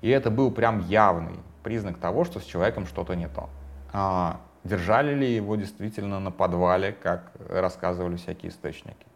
И 0.00 0.08
это 0.08 0.28
был 0.30 0.50
прям 0.50 0.80
явный 0.88 1.38
признак 1.62 1.98
того, 1.98 2.24
что 2.24 2.40
с 2.40 2.44
человеком 2.44 2.86
что-то 2.86 3.14
не 3.14 3.28
то. 3.28 3.48
Держали 4.64 5.14
ли 5.14 5.34
его 5.34 5.56
действительно 5.56 6.20
на 6.20 6.30
подвале, 6.30 6.92
как 6.92 7.32
рассказывали 7.48 8.16
всякие 8.16 8.50
источники? 8.50 9.06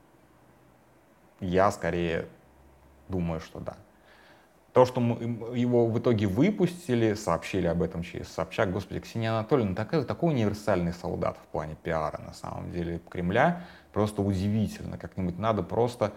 Я 1.40 1.70
скорее 1.70 2.26
думаю, 3.08 3.40
что 3.40 3.60
да. 3.60 3.76
То, 4.72 4.86
что 4.86 5.00
мы 5.00 5.56
его 5.56 5.86
в 5.86 5.96
итоге 5.98 6.26
выпустили, 6.26 7.14
сообщили 7.14 7.66
об 7.68 7.82
этом 7.82 8.02
через 8.02 8.28
Собчак, 8.28 8.72
господи, 8.72 9.00
Ксения 9.00 9.30
Анатольевна, 9.30 9.76
такой, 9.76 10.04
такой 10.04 10.32
универсальный 10.32 10.92
солдат 10.92 11.36
в 11.36 11.46
плане 11.52 11.76
пиара, 11.80 12.20
на 12.20 12.32
самом 12.32 12.72
деле, 12.72 13.00
Кремля, 13.08 13.62
просто 13.92 14.22
удивительно, 14.22 14.98
как-нибудь 14.98 15.38
надо 15.38 15.62
просто 15.62 16.12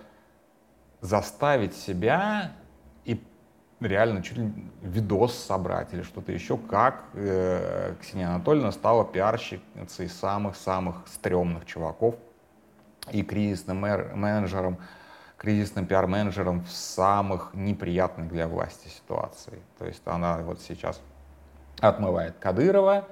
заставить 1.01 1.75
себя 1.75 2.53
и 3.05 3.21
реально 3.79 4.23
чуть 4.23 4.37
ли 4.37 4.51
видос 4.81 5.33
собрать 5.35 5.93
или 5.93 6.01
что-то 6.01 6.31
еще, 6.31 6.57
как 6.57 7.03
э, 7.13 7.95
Ксения 8.01 8.27
Анатольевна 8.27 8.71
стала 8.71 9.05
пиарщицей 9.05 10.09
самых-самых 10.09 11.07
стрёмных 11.07 11.65
чуваков 11.65 12.15
и 13.11 13.23
кризисным 13.23 13.79
менеджером 13.79 14.77
кризисным 15.37 15.85
пиар-менеджером 15.85 16.63
в 16.63 16.71
самых 16.71 17.51
неприятных 17.53 18.27
для 18.27 18.47
власти 18.47 18.87
ситуации. 18.87 19.61
То 19.77 19.85
есть 19.85 20.01
она 20.05 20.37
вот 20.39 20.59
сейчас 20.61 20.99
отмывает 21.79 22.35
Кадырова, 22.39 23.07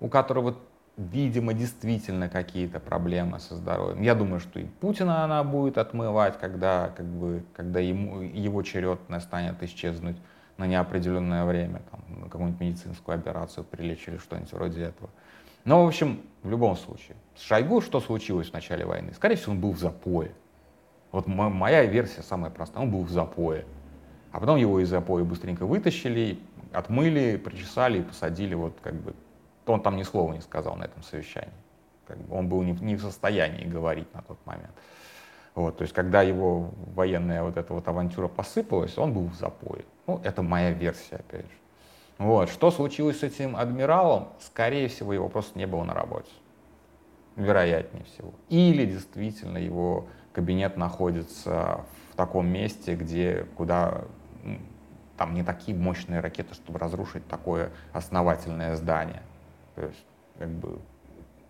у 0.00 0.08
которого, 0.08 0.56
видимо, 0.96 1.52
действительно 1.52 2.28
какие-то 2.28 2.80
проблемы 2.80 3.38
со 3.38 3.54
здоровьем. 3.54 4.02
Я 4.02 4.14
думаю, 4.14 4.40
что 4.40 4.58
и 4.58 4.64
Путина 4.64 5.24
она 5.24 5.44
будет 5.44 5.78
отмывать, 5.78 6.38
когда, 6.38 6.92
как 6.96 7.06
бы, 7.06 7.44
когда 7.54 7.80
ему, 7.80 8.22
его 8.22 8.62
черед 8.62 9.08
настанет 9.08 9.62
исчезнуть 9.62 10.16
на 10.56 10.66
неопределенное 10.66 11.44
время, 11.44 11.82
там, 11.90 12.28
какую-нибудь 12.30 12.60
медицинскую 12.60 13.18
операцию 13.18 13.64
прилечь 13.64 14.08
или 14.08 14.16
что-нибудь 14.16 14.52
вроде 14.52 14.84
этого. 14.84 15.10
Но, 15.66 15.84
в 15.84 15.88
общем, 15.88 16.22
в 16.42 16.50
любом 16.50 16.76
случае, 16.76 17.16
с 17.34 17.42
Шойгу 17.42 17.80
что 17.80 18.00
случилось 18.00 18.50
в 18.50 18.54
начале 18.54 18.86
войны? 18.86 19.12
Скорее 19.14 19.36
всего, 19.36 19.52
он 19.52 19.60
был 19.60 19.72
в 19.72 19.78
запое. 19.78 20.30
Вот 21.12 21.26
моя 21.26 21.84
версия 21.84 22.22
самая 22.22 22.50
простая. 22.50 22.84
Он 22.84 22.90
был 22.90 23.02
в 23.02 23.10
запое. 23.10 23.64
А 24.32 24.40
потом 24.40 24.56
его 24.56 24.80
из 24.80 24.88
запоя 24.88 25.24
быстренько 25.24 25.66
вытащили, 25.66 26.38
отмыли, 26.72 27.36
причесали 27.36 28.00
и 28.00 28.02
посадили. 28.02 28.54
Вот 28.54 28.76
как 28.82 28.94
бы 28.94 29.14
он 29.72 29.82
там 29.82 29.96
ни 29.96 30.02
слова 30.02 30.32
не 30.32 30.40
сказал 30.40 30.76
на 30.76 30.84
этом 30.84 31.02
совещании. 31.02 31.52
Как 32.06 32.18
бы 32.18 32.36
он 32.36 32.48
был 32.48 32.62
не, 32.62 32.72
не 32.72 32.96
в 32.96 33.00
состоянии 33.00 33.64
говорить 33.64 34.12
на 34.14 34.22
тот 34.22 34.38
момент. 34.46 34.72
Вот, 35.54 35.78
то 35.78 35.82
есть, 35.82 35.94
когда 35.94 36.22
его 36.22 36.70
военная 36.94 37.42
вот 37.42 37.56
эта 37.56 37.72
вот 37.72 37.88
авантюра 37.88 38.28
посыпалась, 38.28 38.98
он 38.98 39.14
был 39.14 39.26
в 39.28 39.34
запое. 39.34 39.84
Ну, 40.06 40.20
это 40.22 40.42
моя 40.42 40.70
версия, 40.70 41.16
опять 41.16 41.46
же. 41.46 41.56
Вот, 42.18 42.50
что 42.50 42.70
случилось 42.70 43.20
с 43.20 43.22
этим 43.22 43.56
адмиралом? 43.56 44.28
Скорее 44.40 44.88
всего, 44.88 45.12
его 45.12 45.28
просто 45.28 45.58
не 45.58 45.66
было 45.66 45.82
на 45.84 45.94
работе. 45.94 46.30
Вероятнее 47.36 48.04
всего. 48.04 48.32
Или 48.48 48.86
действительно 48.86 49.58
его 49.58 50.06
кабинет 50.32 50.76
находится 50.76 51.84
в 52.12 52.16
таком 52.16 52.46
месте, 52.46 52.94
где, 52.94 53.46
куда 53.56 54.04
там 55.16 55.34
не 55.34 55.42
такие 55.42 55.76
мощные 55.76 56.20
ракеты, 56.20 56.54
чтобы 56.54 56.78
разрушить 56.78 57.26
такое 57.26 57.70
основательное 57.92 58.76
здание. 58.76 59.22
То 59.76 59.82
есть, 59.82 60.04
как 60.38 60.48
бы, 60.48 60.78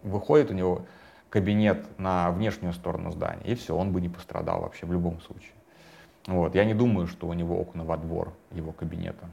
выходит 0.03 0.51
у 0.51 0.55
него 0.55 0.83
кабинет 1.31 1.99
на 1.99 2.31
внешнюю 2.31 2.73
сторону 2.73 3.11
здания, 3.11 3.43
и 3.45 3.55
все, 3.55 3.75
он 3.75 3.93
бы 3.93 4.01
не 4.01 4.09
пострадал 4.09 4.61
вообще 4.61 4.85
в 4.85 4.93
любом 4.93 5.21
случае. 5.21 5.53
Вот. 6.27 6.55
Я 6.55 6.65
не 6.65 6.75
думаю, 6.75 7.07
что 7.07 7.29
у 7.29 7.33
него 7.33 7.59
окна 7.59 7.85
во 7.85 7.97
двор 7.97 8.33
его 8.51 8.73
кабинета. 8.73 9.29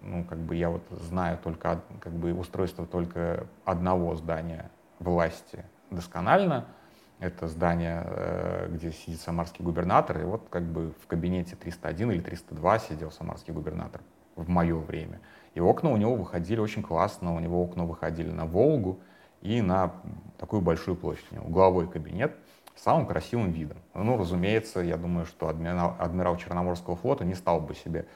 Ну, 0.00 0.24
как 0.24 0.38
бы 0.38 0.54
я 0.54 0.70
вот 0.70 0.82
знаю 0.90 1.38
только, 1.38 1.82
как 2.00 2.12
бы, 2.12 2.32
устройство 2.32 2.86
только 2.86 3.46
одного 3.64 4.14
здания 4.14 4.70
власти 5.00 5.64
досконально— 5.90 6.66
это 7.18 7.48
здание, 7.48 8.04
э, 8.06 8.68
где 8.70 8.92
сидит 8.92 9.20
самарский 9.20 9.64
губернатор, 9.64 10.20
и 10.20 10.24
вот 10.24 10.46
как 10.50 10.62
бы 10.62 10.92
в 11.02 11.06
кабинете 11.08 11.56
301 11.56 12.12
или 12.12 12.20
302 12.20 12.78
сидел 12.78 13.10
самарский 13.10 13.52
губернатор 13.52 14.00
в 14.38 14.48
мое 14.48 14.76
время. 14.76 15.20
И 15.54 15.60
окна 15.60 15.90
у 15.90 15.96
него 15.96 16.14
выходили 16.14 16.60
очень 16.60 16.82
классно, 16.82 17.34
у 17.34 17.40
него 17.40 17.62
окна 17.62 17.84
выходили 17.84 18.30
на 18.30 18.46
Волгу 18.46 19.00
и 19.40 19.60
на 19.60 19.92
такую 20.38 20.62
большую 20.62 20.96
площадь. 20.96 21.26
Угловой 21.32 21.88
кабинет 21.88 22.36
с 22.76 22.82
самым 22.82 23.06
красивым 23.06 23.50
видом. 23.50 23.78
Ну, 23.94 24.16
разумеется, 24.16 24.80
я 24.80 24.96
думаю, 24.96 25.26
что 25.26 25.48
адмирал, 25.48 25.96
адмирал 25.98 26.36
Черноморского 26.36 26.96
флота 26.96 27.24
не 27.24 27.34
стал 27.34 27.60
бы 27.60 27.74
себе 27.74 28.06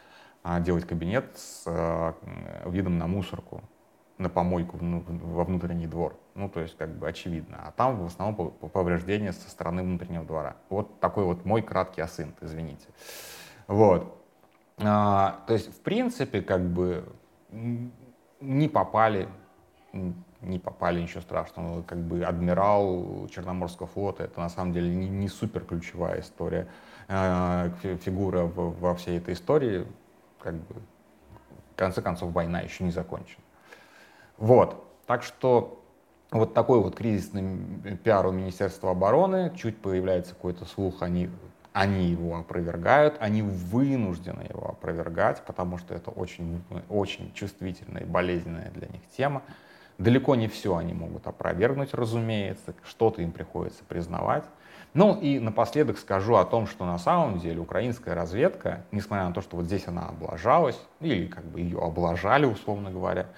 а, 0.42 0.60
делать 0.60 0.86
кабинет 0.86 1.36
с 1.36 1.64
а, 1.66 2.14
видом 2.66 2.98
на 2.98 3.06
мусорку 3.06 3.62
на 4.18 4.28
помойку 4.28 4.78
во 4.80 5.44
внутренний 5.44 5.86
двор. 5.86 6.16
Ну, 6.34 6.48
то 6.48 6.60
есть, 6.60 6.76
как 6.76 6.90
бы 6.96 7.08
очевидно. 7.08 7.60
А 7.66 7.72
там 7.72 7.96
в 7.96 8.06
основном 8.06 8.52
повреждения 8.52 9.32
со 9.32 9.50
стороны 9.50 9.82
внутреннего 9.82 10.24
двора. 10.24 10.56
Вот 10.70 11.00
такой 11.00 11.24
вот 11.24 11.44
мой 11.44 11.60
краткий 11.62 12.00
асынт, 12.00 12.36
извините. 12.40 12.86
Вот. 13.66 14.21
А, 14.78 15.42
то 15.46 15.52
есть, 15.52 15.68
в 15.68 15.80
принципе, 15.80 16.40
как 16.42 16.62
бы 16.62 17.04
не 18.40 18.68
попали, 18.68 19.28
не 19.92 20.58
попали, 20.58 21.00
ничего 21.00 21.20
страшного. 21.20 21.82
Как 21.82 21.98
бы 21.98 22.24
адмирал 22.24 23.28
Черноморского 23.28 23.86
флота, 23.86 24.24
это 24.24 24.40
на 24.40 24.48
самом 24.48 24.72
деле 24.72 24.94
не, 24.94 25.08
не 25.08 25.28
супер 25.28 25.64
ключевая 25.64 26.20
история, 26.20 26.68
а, 27.08 27.70
фигура 27.80 28.44
во 28.44 28.94
всей 28.94 29.18
этой 29.18 29.34
истории. 29.34 29.86
Как 30.40 30.54
бы, 30.54 30.74
в 31.72 31.76
конце 31.76 32.02
концов, 32.02 32.32
война 32.32 32.60
еще 32.60 32.84
не 32.84 32.90
закончена. 32.90 33.42
Вот. 34.38 34.84
Так 35.06 35.22
что 35.22 35.82
вот 36.32 36.54
такой 36.54 36.80
вот 36.80 36.96
кризисный 36.96 37.96
пиар 38.02 38.26
у 38.26 38.32
Министерства 38.32 38.90
обороны. 38.90 39.52
Чуть 39.56 39.76
появляется 39.78 40.34
какой-то 40.34 40.64
слух, 40.64 41.02
они 41.02 41.30
они 41.72 42.10
его 42.10 42.36
опровергают, 42.36 43.16
они 43.18 43.42
вынуждены 43.42 44.42
его 44.48 44.68
опровергать, 44.68 45.42
потому 45.46 45.78
что 45.78 45.94
это 45.94 46.10
очень, 46.10 46.62
очень 46.88 47.32
чувствительная 47.34 48.02
и 48.02 48.06
болезненная 48.06 48.70
для 48.70 48.88
них 48.88 49.00
тема. 49.16 49.42
Далеко 49.98 50.34
не 50.34 50.48
все 50.48 50.76
они 50.76 50.92
могут 50.92 51.26
опровергнуть, 51.26 51.94
разумеется, 51.94 52.74
что-то 52.84 53.22
им 53.22 53.32
приходится 53.32 53.84
признавать. 53.84 54.44
Ну 54.94 55.18
и 55.18 55.38
напоследок 55.38 55.98
скажу 55.98 56.36
о 56.36 56.44
том, 56.44 56.66
что 56.66 56.84
на 56.84 56.98
самом 56.98 57.38
деле 57.38 57.60
украинская 57.60 58.14
разведка, 58.14 58.84
несмотря 58.90 59.26
на 59.26 59.32
то, 59.32 59.40
что 59.40 59.56
вот 59.56 59.64
здесь 59.64 59.88
она 59.88 60.08
облажалась, 60.08 60.78
или 61.00 61.26
как 61.26 61.44
бы 61.44 61.60
ее 61.60 61.78
облажали, 61.78 62.44
условно 62.44 62.90
говоря, 62.90 63.28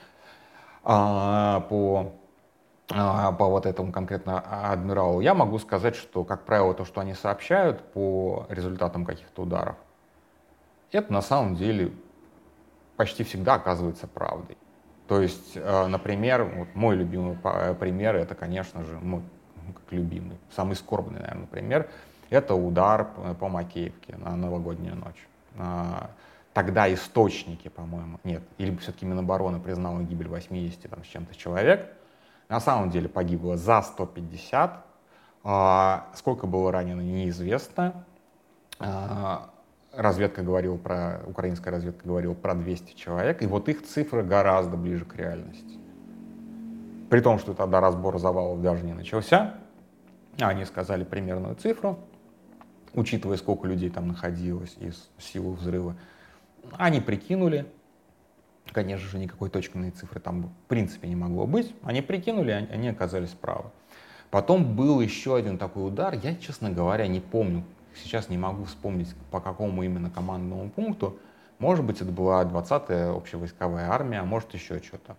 а, 0.83 1.61
по 1.69 2.13
по 2.89 3.47
вот 3.47 3.67
этому 3.67 3.93
конкретно 3.93 4.41
адмиралу, 4.41 5.21
я 5.21 5.35
могу 5.35 5.59
сказать, 5.59 5.97
что, 5.97 6.25
как 6.25 6.45
правило, 6.45 6.75
то, 6.75 6.85
что 6.85 7.01
они 7.01 7.15
сообщают 7.15 7.81
по 7.93 8.47
результатам 8.49 9.05
каких-то 9.05 9.43
ударов, 9.43 9.77
это 10.93 11.13
на 11.13 11.23
самом 11.23 11.57
деле 11.57 11.93
почти 12.97 13.25
всегда 13.25 13.55
оказывается 13.55 14.07
правдой. 14.07 14.57
То 15.09 15.21
есть, 15.21 15.53
э, 15.57 15.87
например, 15.87 16.45
вот 16.45 16.69
мой 16.75 16.97
любимый 16.97 17.37
пример, 17.79 18.17
это, 18.17 18.35
конечно 18.35 18.85
же, 18.85 18.99
мой 19.01 19.23
как 19.73 19.93
любимый, 19.93 20.39
самый 20.55 20.77
скорбный, 20.77 21.21
наверное, 21.21 21.47
пример, 21.47 21.89
это 22.31 22.55
удар 22.55 23.09
по 23.39 23.49
Макеевке 23.49 24.17
на 24.17 24.37
новогоднюю 24.37 24.97
ночь. 24.97 25.29
А, 25.57 26.11
тогда 26.53 26.93
источники, 26.93 27.69
по-моему, 27.69 28.19
нет, 28.25 28.43
или 28.59 28.75
все-таки 28.77 29.07
Минобороны 29.07 29.61
признала 29.61 30.01
гибель 30.03 30.29
80 30.29 30.91
там, 30.91 31.05
с 31.05 31.07
чем-то 31.07 31.35
человек, 31.37 31.93
на 32.49 32.61
самом 32.61 32.91
деле 32.91 33.09
погибло 33.09 33.57
за 33.57 33.83
150. 33.83 34.85
А, 35.45 36.09
сколько 36.15 36.47
было 36.47 36.73
ранено, 36.73 37.01
неизвестно. 37.01 38.05
А, 38.79 39.51
разведка 39.93 40.43
говорила 40.43 40.77
про, 40.77 41.21
украинская 41.27 41.73
разведка 41.73 42.07
говорила 42.07 42.35
про 42.35 42.55
200 42.55 42.95
человек, 42.97 43.43
и 43.43 43.47
вот 43.47 43.69
их 43.69 43.85
цифры 43.87 44.23
гораздо 44.23 44.77
ближе 44.77 45.05
к 45.05 45.15
реальности. 45.17 45.79
При 47.11 47.21
том, 47.21 47.39
что 47.39 47.55
тогда 47.55 47.81
разбор 47.81 48.19
завалов 48.19 48.61
даже 48.63 48.85
не 48.85 48.93
начался, 48.93 49.55
они 50.41 50.65
сказали 50.65 51.05
примерную 51.05 51.55
цифру, 51.55 51.99
учитывая, 52.95 53.37
сколько 53.37 53.69
людей 53.69 53.91
там 53.91 54.09
находилось 54.09 54.77
из 54.81 55.11
силы 55.19 55.53
взрыва. 55.53 55.95
Они 56.73 57.01
прикинули, 57.01 57.67
Конечно 58.73 59.09
же, 59.09 59.19
никакой 59.19 59.51
точной 59.51 59.91
цифры 59.91 60.21
там 60.21 60.43
в 60.43 60.69
принципе 60.69 61.09
не 61.09 61.17
могло 61.17 61.47
быть. 61.47 61.75
Они 61.83 62.03
прикинули, 62.03 62.51
они 62.51 62.89
оказались 62.89 63.31
правы. 63.31 63.71
Потом 64.31 64.75
был 64.75 65.01
еще 65.01 65.37
один 65.37 65.59
такой 65.59 65.87
удар, 65.87 66.15
я, 66.15 66.35
честно 66.35 66.71
говоря, 66.71 67.07
не 67.07 67.21
помню, 67.21 67.63
сейчас 67.95 68.29
не 68.29 68.39
могу 68.39 68.65
вспомнить, 68.65 69.15
по 69.31 69.41
какому 69.41 69.83
именно 69.85 70.11
командному 70.11 70.71
пункту. 70.71 71.19
Может 71.59 71.85
быть, 71.85 72.01
это 72.01 72.11
была 72.11 72.43
20-я 72.45 73.11
общевойсковая 73.11 73.91
армия, 73.91 74.19
а 74.19 74.25
может 74.25 74.53
еще 74.55 74.83
что-то. 74.83 75.17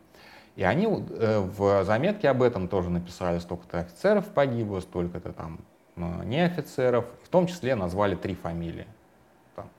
И 0.56 0.64
они 0.64 0.86
э, 0.86 1.40
в 1.40 1.84
заметке 1.84 2.30
об 2.30 2.42
этом 2.42 2.68
тоже 2.68 2.90
написали, 2.90 3.40
столько-то 3.40 3.80
офицеров 3.80 4.28
погибло, 4.28 4.80
столько-то 4.80 5.34
там 5.34 5.60
э, 5.96 6.26
не 6.26 6.46
офицеров. 6.46 7.06
В 7.24 7.30
том 7.30 7.48
числе 7.48 7.76
назвали 7.76 8.16
три 8.16 8.36
фамилии. 8.36 8.88
Там, 9.56 9.70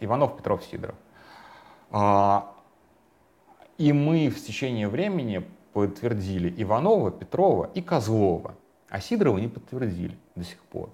Иванов, 0.00 0.36
Петров, 0.36 0.64
Сидоров. 0.64 0.96
А, 1.90 2.52
и 3.78 3.92
мы 3.92 4.28
в 4.28 4.44
течение 4.44 4.88
времени 4.88 5.44
подтвердили 5.72 6.52
Иванова, 6.62 7.10
Петрова 7.12 7.70
и 7.74 7.80
Козлова, 7.80 8.56
а 8.88 9.00
Сидорова 9.00 9.38
не 9.38 9.48
подтвердили 9.48 10.16
до 10.34 10.44
сих 10.44 10.58
пор. 10.64 10.90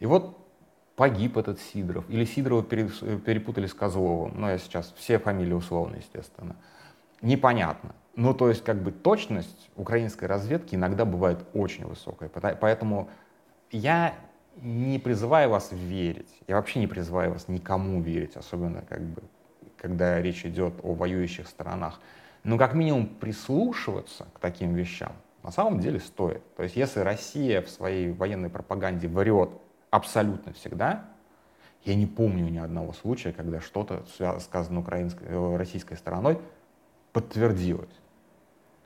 И 0.00 0.06
вот 0.06 0.36
погиб 0.96 1.36
этот 1.36 1.60
Сидоров, 1.60 2.04
или 2.10 2.24
Сидорова 2.24 2.62
перепутали 2.62 3.66
с 3.66 3.74
Козловым, 3.74 4.32
ну 4.40 4.48
я 4.48 4.58
сейчас 4.58 4.92
все 4.96 5.18
фамилии 5.18 5.52
условно, 5.52 5.96
естественно, 5.96 6.56
непонятно. 7.22 7.94
Ну 8.16 8.34
то 8.34 8.48
есть 8.48 8.64
как 8.64 8.82
бы 8.82 8.90
точность 8.90 9.70
украинской 9.76 10.24
разведки 10.24 10.74
иногда 10.74 11.04
бывает 11.04 11.44
очень 11.52 11.86
высокая, 11.86 12.28
поэтому 12.28 13.08
я 13.70 14.14
не 14.60 14.98
призываю 14.98 15.50
вас 15.50 15.70
верить, 15.72 16.32
я 16.48 16.56
вообще 16.56 16.80
не 16.80 16.86
призываю 16.86 17.32
вас 17.32 17.48
никому 17.48 18.00
верить, 18.00 18.36
особенно 18.36 18.82
как 18.82 19.02
бы 19.02 19.22
когда 19.76 20.20
речь 20.22 20.46
идет 20.46 20.74
о 20.82 20.94
воюющих 20.94 21.48
сторонах 21.48 22.00
но 22.44 22.58
как 22.58 22.74
минимум 22.74 23.06
прислушиваться 23.06 24.26
к 24.34 24.38
таким 24.38 24.74
вещам 24.74 25.12
на 25.42 25.50
самом 25.50 25.80
деле 25.80 26.00
стоит. 26.00 26.42
То 26.56 26.62
есть 26.62 26.76
если 26.76 27.00
Россия 27.00 27.60
в 27.60 27.68
своей 27.68 28.12
военной 28.12 28.48
пропаганде 28.48 29.08
врет 29.08 29.50
абсолютно 29.90 30.52
всегда, 30.52 31.04
я 31.84 31.94
не 31.94 32.06
помню 32.06 32.48
ни 32.48 32.58
одного 32.58 32.92
случая, 32.94 33.32
когда 33.32 33.60
что-то 33.60 34.04
сказано 34.40 34.80
украинской, 34.80 35.24
э, 35.24 35.56
российской 35.56 35.96
стороной 35.96 36.38
подтвердилось. 37.12 38.00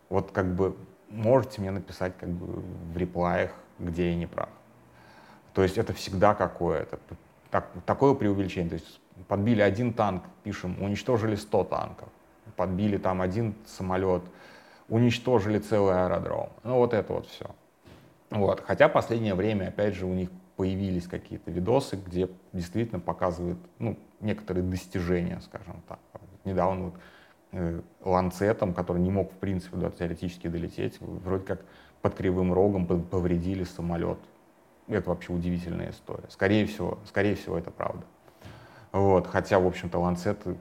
Вот 0.09 0.33
как 0.33 0.53
бы 0.55 0.77
можете 1.11 1.61
мне 1.61 1.71
написать 1.71 2.17
как 2.19 2.29
бы 2.29 2.61
в 2.93 2.97
реплаях, 2.97 3.53
где 3.79 4.11
я 4.11 4.17
не 4.17 4.27
прав. 4.27 4.49
То 5.55 5.63
есть 5.63 5.79
это 5.79 5.93
всегда 5.93 6.35
какое-то 6.35 6.99
так, 7.51 7.71
такое 7.87 8.15
преувеличение. 8.15 8.71
То 8.71 8.77
есть 8.77 9.01
подбили 9.29 9.63
один 9.63 9.93
танк, 9.93 10.25
пишем, 10.43 10.83
уничтожили 10.83 11.37
100 11.37 11.65
танков 11.65 12.09
подбили 12.59 12.99
там 12.99 13.23
один 13.23 13.55
самолет, 13.65 14.23
уничтожили 14.89 15.59
целый 15.59 16.05
аэродром. 16.05 16.51
Ну 16.65 16.75
вот 16.75 16.93
это 16.93 17.13
вот 17.13 17.27
все. 17.29 17.47
Вот. 18.31 18.63
Хотя 18.67 18.89
последнее 18.89 19.35
время, 19.35 19.69
опять 19.69 19.95
же, 19.95 20.05
у 20.07 20.13
них 20.13 20.29
появились 20.57 21.07
какие-то 21.07 21.53
видосы, 21.53 21.97
где 21.97 22.29
действительно 22.53 22.99
показывают 22.99 23.59
ну, 23.79 23.97
некоторые 24.21 24.65
достижения, 24.65 25.41
скажем 25.41 25.83
так. 25.89 26.01
Недавно 26.45 26.87
вот, 26.87 26.95
э, 27.53 27.81
ланцетом, 28.05 28.75
который 28.75 29.01
не 29.01 29.11
мог 29.11 29.33
в 29.33 29.37
принципе 29.37 29.77
да, 29.77 29.91
теоретически 29.91 30.49
долететь, 30.49 30.97
вроде 31.01 31.45
как 31.45 31.61
под 32.03 32.15
кривым 32.15 32.53
рогом 32.53 32.87
повредили 32.87 33.63
самолет. 33.63 34.19
Это 34.89 35.11
вообще 35.11 35.33
удивительная 35.33 35.91
история. 35.91 36.25
Скорее 36.29 36.67
всего, 36.67 36.99
скорее 37.07 37.37
всего 37.37 37.57
это 37.57 37.71
правда. 37.71 38.05
Вот. 38.91 39.29
Хотя, 39.29 39.61
в 39.61 39.67
общем-то, 39.67 39.99
ланцеты 39.99 40.57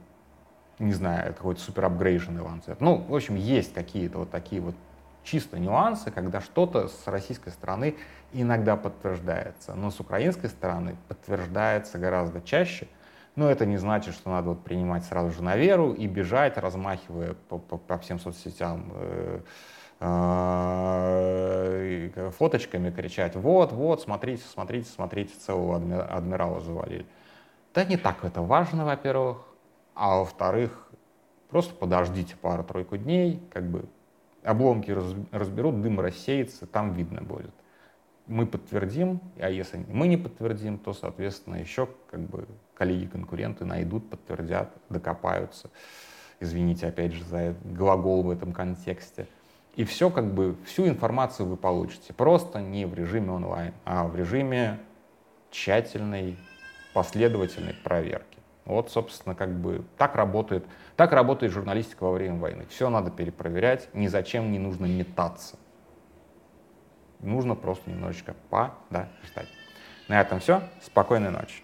не 0.79 0.93
знаю, 0.93 1.25
это 1.25 1.33
какой-то 1.33 1.61
супер 1.61 1.85
апгрейженный 1.85 2.41
ланцет. 2.41 2.81
Ну, 2.81 2.97
в 2.97 3.15
общем, 3.15 3.35
есть 3.35 3.73
какие-то 3.73 4.19
вот 4.19 4.29
такие 4.29 4.61
вот 4.61 4.75
чисто 5.23 5.57
нюансы, 5.59 6.11
когда 6.11 6.39
что-то 6.39 6.87
с 6.87 7.07
российской 7.07 7.49
стороны 7.49 7.95
иногда 8.33 8.77
подтверждается, 8.77 9.73
но 9.73 9.89
с 9.91 9.99
украинской 9.99 10.47
стороны 10.47 10.95
подтверждается 11.07 11.97
гораздо 11.97 12.41
чаще. 12.41 12.87
Но 13.35 13.49
это 13.51 13.65
не 13.65 13.77
значит, 13.77 14.15
что 14.15 14.29
надо 14.31 14.49
вот 14.49 14.63
принимать 14.63 15.05
сразу 15.05 15.31
же 15.31 15.43
на 15.43 15.55
веру 15.55 15.93
и 15.93 16.07
бежать, 16.07 16.57
размахивая 16.57 17.35
по, 17.49 17.59
по, 17.59 17.77
по 17.77 17.97
всем 17.99 18.19
соцсетям 18.19 18.91
э, 18.95 19.41
э, 19.99 22.31
фоточками, 22.35 22.89
кричать, 22.89 23.35
вот, 23.35 23.73
вот, 23.73 24.01
смотрите, 24.01 24.43
смотрите, 24.51 24.89
смотрите, 24.89 25.35
целого 25.35 25.75
адмирала 25.75 26.61
завалили. 26.61 27.05
Да 27.75 27.83
не 27.83 27.97
так 27.97 28.23
это 28.23 28.41
важно, 28.41 28.85
во-первых. 28.85 29.37
А 29.99 30.19
во-вторых, 30.19 30.87
просто 31.49 31.73
подождите 31.73 32.35
пару-тройку 32.35 32.97
дней, 32.97 33.41
как 33.51 33.67
бы 33.67 33.85
обломки 34.43 34.91
разберут, 35.31 35.81
дым 35.81 35.99
рассеется, 35.99 36.67
там 36.67 36.93
видно 36.93 37.23
будет. 37.23 37.49
Мы 38.27 38.45
подтвердим, 38.45 39.19
а 39.39 39.49
если 39.49 39.83
мы 39.89 40.07
не 40.07 40.17
подтвердим, 40.17 40.77
то, 40.77 40.93
соответственно, 40.93 41.55
еще 41.55 41.89
как 42.11 42.19
бы 42.19 42.47
коллеги-конкуренты 42.75 43.65
найдут, 43.65 44.07
подтвердят, 44.07 44.71
докопаются. 44.89 45.71
Извините, 46.39 46.85
опять 46.85 47.13
же, 47.13 47.23
за 47.25 47.55
глагол 47.63 48.21
в 48.21 48.29
этом 48.29 48.53
контексте. 48.53 49.27
И 49.75 49.83
все, 49.83 50.11
как 50.11 50.31
бы, 50.31 50.55
всю 50.65 50.87
информацию 50.87 51.47
вы 51.47 51.57
получите. 51.57 52.13
Просто 52.13 52.61
не 52.61 52.85
в 52.85 52.93
режиме 52.93 53.31
онлайн, 53.31 53.73
а 53.83 54.05
в 54.05 54.15
режиме 54.15 54.77
тщательной, 55.49 56.37
последовательной 56.93 57.73
проверки. 57.73 58.36
Вот, 58.67 58.91
собственно, 58.91 59.33
как 59.33 59.57
бы 59.57 59.85
так 59.97 60.15
работает, 60.15 60.65
так 60.97 61.13
работает 61.13 61.53
журналистика 61.53 62.03
во 62.03 62.11
время 62.11 62.37
войны. 62.37 62.65
Все 62.69 62.89
надо 62.89 63.09
перепроверять, 63.09 63.87
ни 63.93 64.07
зачем 64.07 64.51
не 64.51 64.59
нужно 64.59 64.87
метаться. 64.87 65.55
Нужно 67.21 67.55
просто 67.55 67.89
немножечко 67.89 68.35
подождать. 68.49 69.47
На 70.09 70.19
этом 70.19 70.41
все. 70.41 70.63
Спокойной 70.81 71.31
ночи. 71.31 71.63